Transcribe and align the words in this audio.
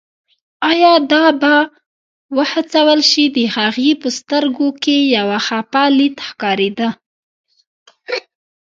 ایا 0.71 0.93
دا 1.11 1.25
به 1.41 1.53
وهڅول 2.37 2.99
شي، 3.11 3.25
د 3.37 3.37
هغې 3.55 3.89
په 4.01 4.07
سترګو 4.17 4.67
کې 4.83 4.97
یو 5.15 5.29
خپه 5.45 5.83
لید 5.97 6.15
ښکارېده. 6.27 6.89